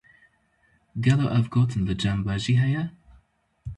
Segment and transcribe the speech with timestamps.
[1.07, 2.83] Gelo ev gotin li cem we jî heye?